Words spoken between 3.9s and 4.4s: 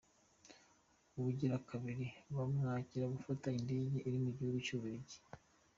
ari mu